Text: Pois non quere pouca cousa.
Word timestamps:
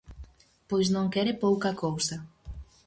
Pois 0.69 0.87
non 0.95 1.11
quere 1.13 1.39
pouca 1.43 1.77
cousa. 1.83 2.15